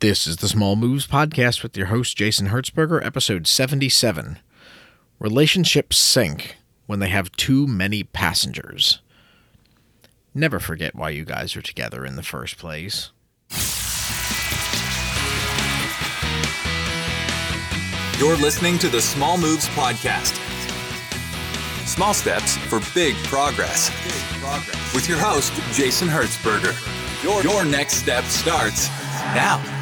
[0.00, 4.38] This is the Small Moves Podcast with your host, Jason Hertzberger, episode 77.
[5.18, 9.02] Relationships sink when they have too many passengers.
[10.32, 13.10] Never forget why you guys are together in the first place.
[18.18, 20.34] You're listening to the Small Moves Podcast.
[21.86, 23.90] Small steps for big progress.
[24.94, 26.72] With your host, Jason Hertzberger.
[27.22, 28.88] Your, your next step starts
[29.34, 29.79] now.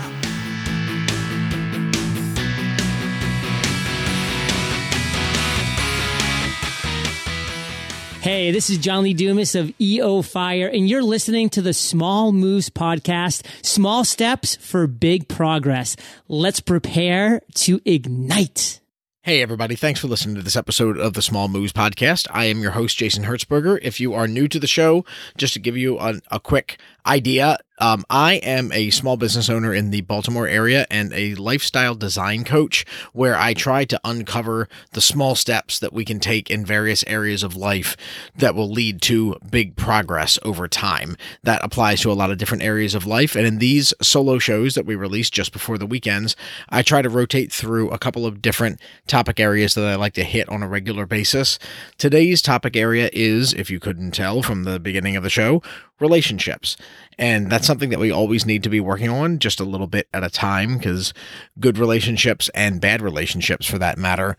[8.29, 12.31] Hey, this is John Lee Dumas of EO Fire, and you're listening to the Small
[12.31, 15.97] Moves Podcast Small Steps for Big Progress.
[16.29, 18.81] Let's prepare to ignite.
[19.23, 19.77] Hey, everybody.
[19.77, 22.27] Thanks for listening to this episode of the Small Moves Podcast.
[22.31, 23.79] I am your host, Jason Hertzberger.
[23.81, 25.07] If you are new to the show,
[25.39, 29.73] just to give you a, a quick idea, um, I am a small business owner
[29.73, 35.01] in the Baltimore area and a lifestyle design coach where I try to uncover the
[35.01, 37.97] small steps that we can take in various areas of life
[38.37, 41.17] that will lead to big progress over time.
[41.43, 43.35] That applies to a lot of different areas of life.
[43.35, 46.37] And in these solo shows that we release just before the weekends,
[46.69, 50.25] I try to rotate through a couple of different topic areas that I like to
[50.25, 51.59] hit on a regular basis.
[51.97, 55.63] Today's topic area is, if you couldn't tell from the beginning of the show,
[56.01, 56.77] relationships.
[57.19, 60.09] And that's something that we always need to be working on just a little bit
[60.13, 61.15] at a time because
[61.61, 64.37] good relationships and bad relationships, for that matter,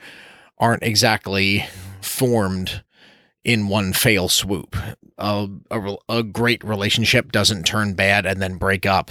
[0.58, 1.66] aren't exactly
[2.02, 2.84] formed
[3.50, 4.76] in one fail swoop.
[5.18, 5.50] A,
[6.08, 9.10] a, great relationship doesn't turn bad and then break up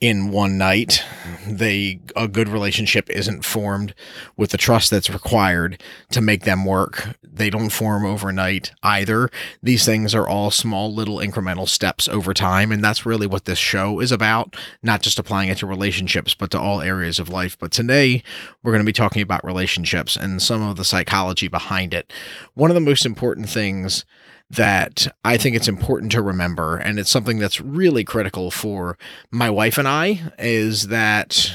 [0.00, 1.02] in one night.
[1.48, 3.94] They a good relationship isn't formed
[4.36, 7.16] with the trust that's required to make them work.
[7.22, 9.30] They don't form overnight either.
[9.62, 13.58] These things are all small little incremental steps over time and that's really what this
[13.58, 17.58] show is about, not just applying it to relationships but to all areas of life.
[17.58, 18.22] But today
[18.62, 22.12] we're going to be talking about relationships and some of the psychology behind it.
[22.52, 24.04] One of the most important things
[24.50, 28.98] that I think it's important to remember, and it's something that's really critical for
[29.30, 31.50] my wife and I, is that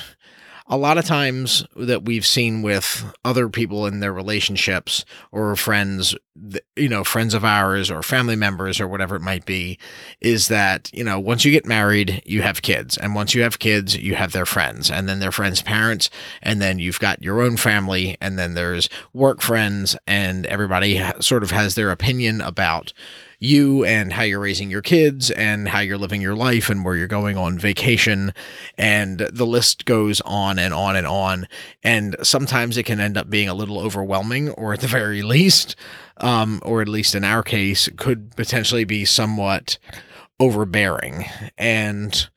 [0.69, 6.15] a lot of times that we've seen with other people in their relationships or friends,
[6.75, 9.79] you know, friends of ours or family members or whatever it might be,
[10.21, 12.97] is that, you know, once you get married, you have kids.
[12.97, 16.11] And once you have kids, you have their friends and then their friends' parents.
[16.43, 18.15] And then you've got your own family.
[18.21, 22.93] And then there's work friends and everybody sort of has their opinion about
[23.39, 26.95] you and how you're raising your kids and how you're living your life and where
[26.95, 28.33] you're going on vacation.
[28.77, 31.47] And the list goes on and on and on.
[31.81, 35.75] And sometimes it can end up being a little overwhelming, or at the very least,
[36.17, 39.77] um, or at least in our case, could potentially be somewhat
[40.39, 41.25] overbearing.
[41.57, 42.29] And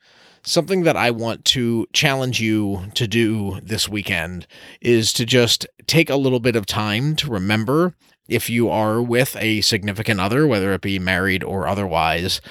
[0.45, 4.47] something that I want to challenge you to do this weekend
[4.81, 7.95] is to just take a little bit of time to remember
[8.27, 12.41] if you are with a significant other, whether it be married or otherwise,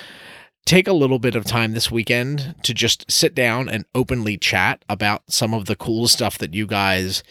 [0.65, 4.85] take a little bit of time this weekend to just sit down and openly chat
[4.89, 7.23] about some of the cool stuff that you guys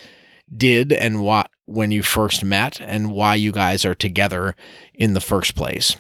[0.55, 4.55] did and what when you first met and why you guys are together
[4.93, 5.95] in the first place.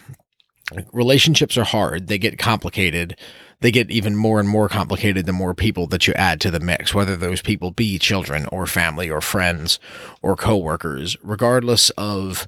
[0.93, 3.17] Relationships are hard, they get complicated
[3.61, 6.59] they get even more and more complicated the more people that you add to the
[6.59, 9.79] mix, whether those people be children or family or friends
[10.21, 12.47] or coworkers, regardless of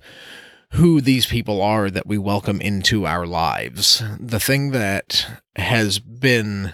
[0.72, 4.04] who these people are that we welcome into our lives.
[4.20, 6.74] The thing that has been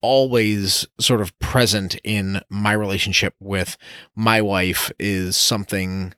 [0.00, 3.76] always sort of present in my relationship with
[4.14, 6.14] my wife is something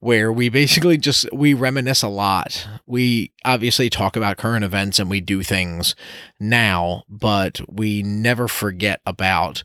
[0.00, 2.66] where we basically just we reminisce a lot.
[2.86, 5.94] We obviously talk about current events and we do things
[6.38, 9.64] now, but we never forget about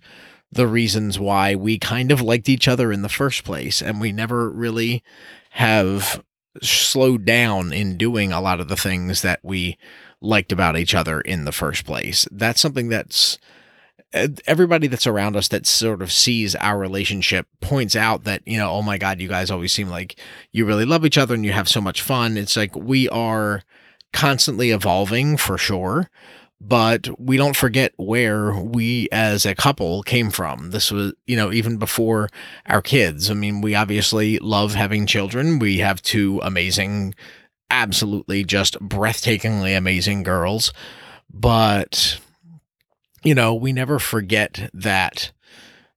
[0.51, 4.11] the reasons why we kind of liked each other in the first place and we
[4.11, 5.03] never really
[5.51, 6.23] have
[6.61, 9.77] slowed down in doing a lot of the things that we
[10.21, 12.27] liked about each other in the first place.
[12.31, 13.39] That's something that's
[14.45, 18.69] everybody that's around us that sort of sees our relationship points out that you know
[18.69, 20.19] oh my god you guys always seem like
[20.51, 22.37] you really love each other and you have so much fun.
[22.37, 23.63] It's like we are
[24.11, 26.09] constantly evolving for sure
[26.65, 30.71] but we don't forget where we as a couple came from.
[30.71, 32.29] This was you know even before
[32.67, 33.29] our kids.
[33.31, 35.59] I mean we obviously love having children.
[35.59, 37.15] We have two amazing
[37.71, 40.71] absolutely just breathtakingly amazing girls
[41.33, 42.19] but
[43.23, 45.31] you know, we never forget that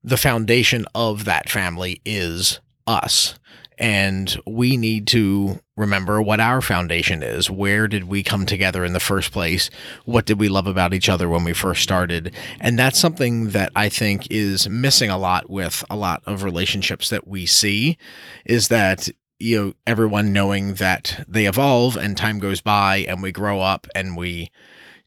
[0.03, 3.35] the foundation of that family is us.
[3.79, 7.51] And we need to remember what our foundation is.
[7.51, 9.69] Where did we come together in the first place?
[10.07, 12.35] What did we love about each other when we first started?
[12.59, 17.11] And that's something that I think is missing a lot with a lot of relationships
[17.11, 17.99] that we see
[18.47, 23.33] is that you know everyone knowing that they evolve and time goes by and we
[23.33, 24.51] grow up and we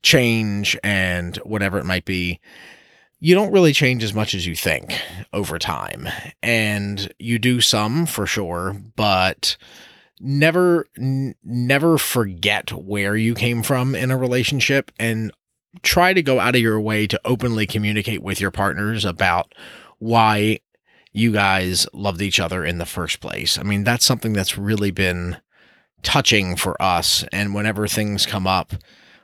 [0.02, 2.40] change and whatever it might be
[3.20, 5.00] you don't really change as much as you think
[5.34, 6.08] over time.
[6.42, 9.58] And you do some for sure, but
[10.20, 15.32] never n- never forget where you came from in a relationship and
[15.84, 19.54] try to go out of your way to openly communicate with your partners about
[20.00, 20.60] why
[21.12, 23.58] you guys loved each other in the first place.
[23.58, 25.38] I mean, that's something that's really been
[26.04, 28.74] touching for us and whenever things come up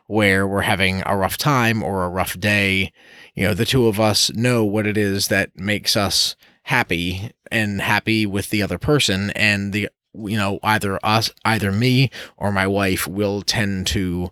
[0.08, 2.92] where we're having a rough time or a rough day,
[3.34, 7.82] you know, the two of us know what it is that makes us happy and
[7.82, 12.66] happy with the other person and the you know either us either me or my
[12.66, 14.32] wife will tend to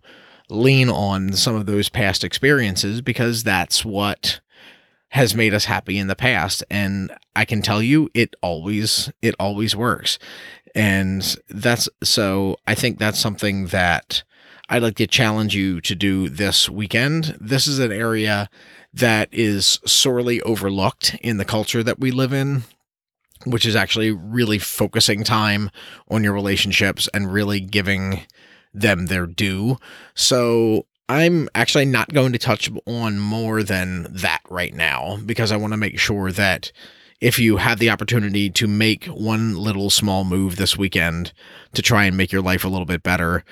[0.50, 4.40] lean on some of those past experiences because that's what
[5.10, 6.64] has made us happy in the past.
[6.70, 10.18] And i can tell you it always it always works.
[10.75, 14.24] And that's so i think that's something that
[14.69, 18.50] i'd like to challenge you to do this weekend this is an area
[18.94, 22.63] that is sorely overlooked in the culture that we live in,
[23.45, 25.71] which is actually really focusing time
[26.10, 28.21] on your relationships and really giving
[28.74, 29.77] them their due.
[30.13, 35.57] So I'm actually not going to touch on more than that right now because I
[35.57, 36.71] want to make sure that
[37.19, 41.33] if you have the opportunity to make one little small move this weekend
[41.74, 43.44] to try and make your life a little bit better,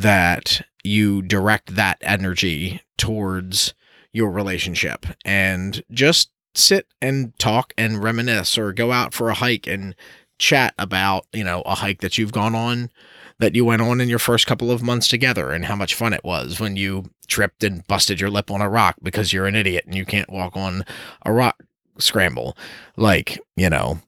[0.00, 3.74] that you direct that energy towards
[4.12, 9.66] your relationship and just sit and talk and reminisce or go out for a hike
[9.66, 9.94] and
[10.38, 12.90] chat about, you know, a hike that you've gone on
[13.38, 16.12] that you went on in your first couple of months together and how much fun
[16.12, 19.54] it was when you tripped and busted your lip on a rock because you're an
[19.54, 20.84] idiot and you can't walk on
[21.24, 21.62] a rock
[21.98, 22.56] scramble.
[22.96, 24.00] Like, you know,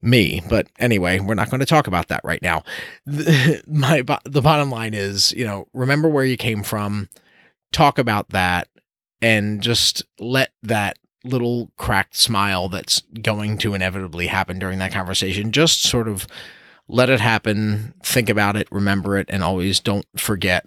[0.00, 0.42] me.
[0.48, 2.62] But anyway, we're not going to talk about that right now.
[3.06, 7.08] The, my the bottom line is, you know, remember where you came from,
[7.72, 8.68] talk about that
[9.20, 15.50] and just let that little cracked smile that's going to inevitably happen during that conversation
[15.50, 16.26] just sort of
[16.88, 20.66] let it happen, think about it, remember it, and always don't forget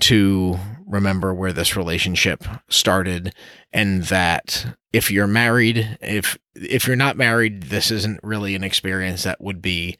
[0.00, 3.34] to remember where this relationship started
[3.72, 9.24] and that if you're married if if you're not married this isn't really an experience
[9.24, 9.96] that would be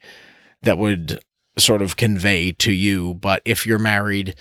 [0.61, 1.19] that would
[1.57, 4.33] sort of convey to you but if you're married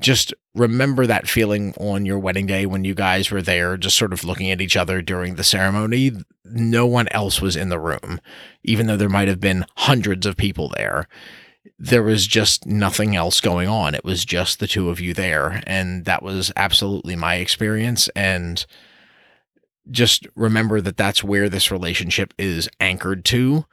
[0.00, 4.12] just remember that feeling on your wedding day when you guys were there, just sort
[4.12, 6.12] of looking at each other during the ceremony.
[6.44, 8.20] No one else was in the room,
[8.62, 11.08] even though there might have been hundreds of people there.
[11.84, 13.96] There was just nothing else going on.
[13.96, 15.64] It was just the two of you there.
[15.66, 18.08] And that was absolutely my experience.
[18.14, 18.64] And
[19.90, 23.66] just remember that that's where this relationship is anchored to.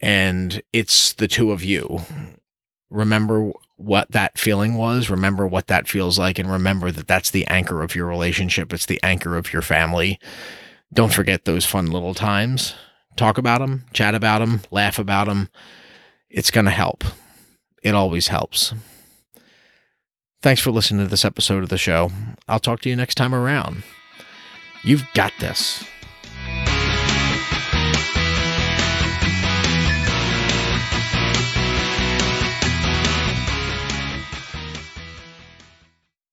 [0.00, 2.00] And it's the two of you.
[2.90, 7.46] Remember what that feeling was, remember what that feels like, and remember that that's the
[7.46, 8.72] anchor of your relationship.
[8.72, 10.18] It's the anchor of your family.
[10.92, 12.74] Don't forget those fun little times.
[13.16, 15.48] Talk about them, chat about them, laugh about them.
[16.28, 17.04] It's going to help.
[17.82, 18.74] It always helps.
[20.40, 22.10] Thanks for listening to this episode of the show.
[22.48, 23.84] I'll talk to you next time around.
[24.82, 25.84] You've got this.